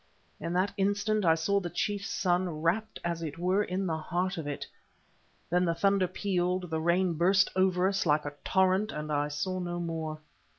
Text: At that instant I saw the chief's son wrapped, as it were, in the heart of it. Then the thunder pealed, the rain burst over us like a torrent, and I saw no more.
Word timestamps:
At 0.41 0.53
that 0.53 0.73
instant 0.77 1.25
I 1.25 1.35
saw 1.35 1.59
the 1.59 1.69
chief's 1.69 2.09
son 2.09 2.63
wrapped, 2.63 2.99
as 3.05 3.21
it 3.21 3.37
were, 3.37 3.63
in 3.63 3.85
the 3.85 3.97
heart 3.99 4.35
of 4.39 4.47
it. 4.47 4.65
Then 5.47 5.63
the 5.63 5.75
thunder 5.75 6.07
pealed, 6.07 6.71
the 6.71 6.81
rain 6.81 7.13
burst 7.13 7.51
over 7.55 7.87
us 7.87 8.07
like 8.07 8.25
a 8.25 8.33
torrent, 8.43 8.91
and 8.91 9.11
I 9.11 9.27
saw 9.27 9.59
no 9.59 9.79
more. 9.79 10.19